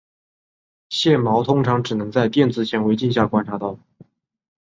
[0.89, 3.77] 线毛通常只能在电子显微镜下观察到。